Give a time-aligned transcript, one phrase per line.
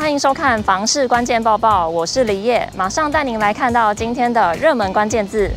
[0.00, 5.50] 欢迎收看房市关键报报，我是李叶，马上带您来看到今天的热门关键字。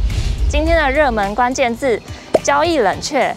[0.49, 1.97] 今天的热门关键字：
[2.43, 3.33] 交易冷却。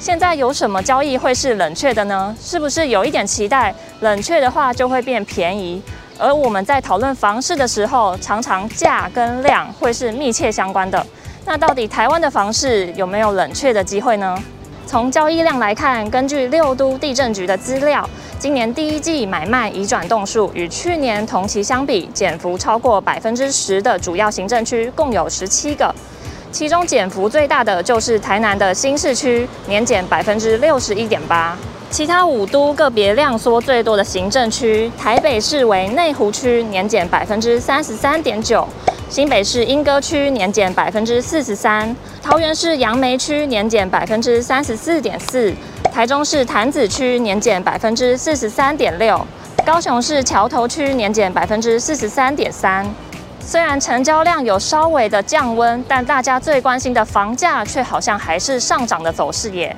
[0.00, 2.34] 现在有什么交易会是冷却的呢？
[2.40, 5.80] 是不是有一点期待，冷却的话就会变便宜？
[6.18, 11.06] 而我们在讨论房市的时候，常常价跟量会是密切相关的。
[11.44, 14.36] 那到底台湾的房市有没有冷却的机会呢？
[14.88, 25.94] 从交易量来看，根据六都地震局的资料，今年第一季买卖移转栋数与去年同期相比，减幅超过百分之十的主要行政区共有十七个，
[26.50, 31.54] 其中减幅最大的就是台南的新市区，年减百分之六十一点八。
[31.90, 38.66] 其他五都个别量缩最多的行政区，台北市为内湖区，年减百分之三十三点九；
[39.10, 41.88] 新北市莺歌区年减百分之四十三；
[42.22, 45.50] 桃园市杨梅区年减百分之三十四点四；
[45.90, 49.16] 台中市潭子区年减百分之四十三点六；
[49.64, 52.86] 高雄市桥头区年减百分之四十三点三。
[53.40, 59.74] 虽然成交量有稍微的降温，但大家最关心的房价却好像还是上涨的走势耶。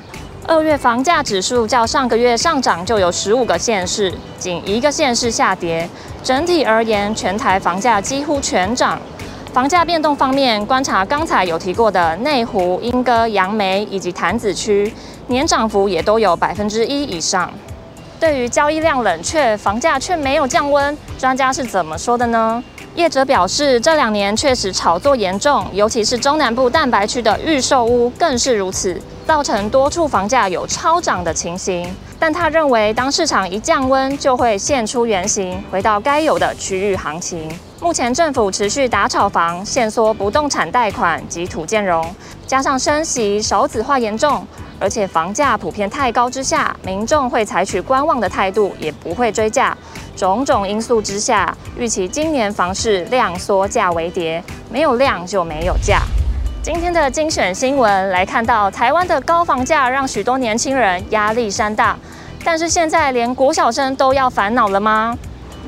[0.49, 5.89] 二月房价指数较上个月上涨就有十五个县市，仅一个县市下跌。
[6.25, 9.01] 整体而言，全台房价几乎全涨。
[9.53, 14.93] 房价变动方面，观察刚才有提过的内湖、莺歌、杨梅以及潭子区，
[15.27, 17.51] 年涨幅也都有百分之一以上。
[18.21, 22.63] 对于交易量冷却，房价却没有降温，专家是怎么说的呢？
[22.95, 31.93] 业者表示，这两年确实炒作严重，尤其是中南部蛋白区的预售屋更是如此，造成多处房价有超涨的情形。
[32.21, 37.51] 但他认为，当市场一降温，就会现出原形，回到该有的区域行情。
[37.83, 42.05] 目前政府持续打炒房、限缩不动产贷款及土建融，
[42.47, 44.47] 加上升息、少子化严重，
[44.79, 49.75] 而且房价普遍太高之下，民众会采取观望的态度，也不会追价。
[50.15, 56.03] 种种因素之下，预期今年房市量缩价为跌，没有量就没有价。
[56.63, 61.97] 今天的精选新闻来看到，台湾的高房价让许多年轻人压力山大，
[62.45, 65.17] 但是现在连国小生都要烦恼了吗？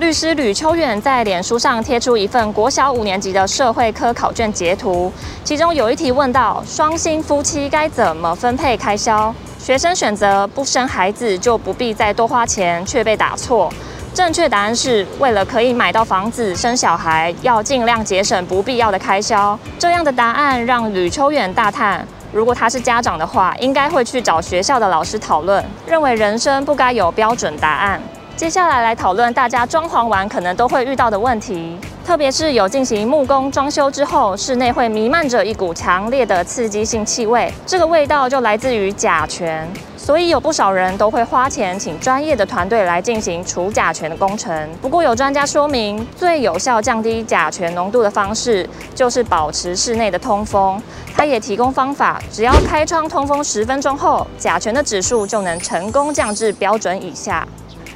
[0.02, 5.12] 律师吕秋远在脸书上贴出一份国小五年级的社会科考卷截图，
[5.44, 13.72] 其中有一题问到双薪夫妻该怎么分配开销，学生选择不生孩子就不必再多花钱，却被打错。
[14.12, 19.56] 正确答案是为了可以买到房子、生小孩，要尽量节省不必要的开销。
[19.78, 28.02] 这样的答案让吕秋远大叹：如果他是家长的话，应该会去找学校的老师讨论，认为人生不该有标准答案。
[28.34, 39.68] 接下来来讨论大家装潢完可能都会遇到的问题，特别是有进行木工装修之后，室内会弥漫着一股强烈的刺激性气味，这个味道就来自于甲醛。
[39.96, 44.68] 所以有不少人都会花钱请专业的团队来进行除甲醛的工程。
[44.80, 50.82] 不过有专家说明，最有效降低甲醛浓度的方式就是保持室内的通风。
[51.14, 57.46] 他也提供方法，只要开窗通风十分钟后，甲醛的指数就能成功降至标准以下。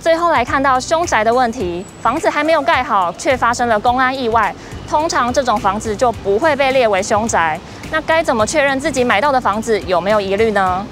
[0.06, 4.54] 最后来看到凶宅的问题，房子还没有盖好，却发生了公安意外，
[4.88, 7.58] 通常这种房子就不会被列为凶宅。
[7.90, 10.86] 那该怎么确认自己买到的房子有没有疑虑呢？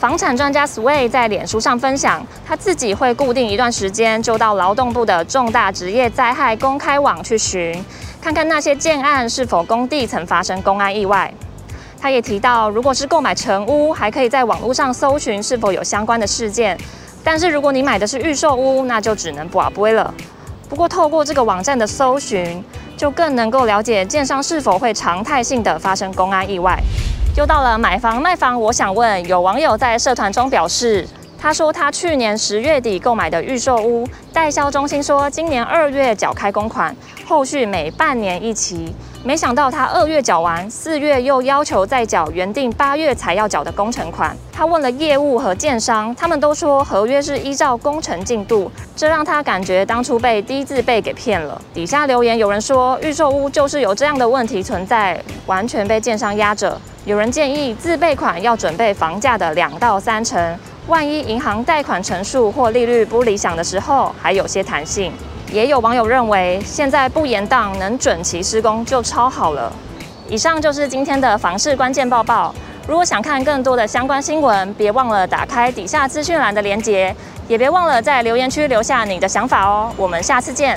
[0.00, 7.84] 房产专家 Sway 在脸书上分享，他自己会固定一段时间就到劳动部的重大职业灾害公开网去寻，
[8.18, 11.30] 看看那些建案是否工地曾发生公安意外。
[12.04, 16.78] 他也提到，如果是购买成屋，还可以在网络上搜寻是否有相关的事件，
[17.24, 20.12] 但是如果你买的是预售屋，那就只能跋杯了。
[20.68, 22.62] 不过透过这个网站的搜寻，
[22.94, 26.78] 就更能够了解建商是否会常态性的发生公安意外。
[27.38, 36.94] 又到了买房卖房，我想问，有网友在社团中表示，他说他去年十月底购买的预售屋，代销中心说今年二月缴开公款，
[37.24, 38.94] 后续每半年一期。
[39.26, 44.36] 没想到他二月缴完，四月又要求再缴原定八月才要缴的工程款。
[44.52, 51.58] 他问了业务和建商，他们都说合约是依照工程进度，这让他感觉当初被低字辈给骗了。
[51.72, 56.78] 底下留言有人说，预售屋就是有这样的问题存在，完全被建商压着。
[57.06, 65.10] 有人建议自备款要准备房价的两到三成，万一银行贷款成数或利率不理想的时候，还有些弹性。
[65.54, 69.72] 也有网友认为，现在不延档，能准期施工就超好了。
[70.28, 72.52] 以上就是今天的房市关键报报。
[72.88, 77.14] 如果想看更多的相关新闻，别忘了打开底下资讯栏的链接，
[77.46, 79.92] 也别忘了在留言区留下你的想法哦。
[79.96, 80.76] 我们下次见。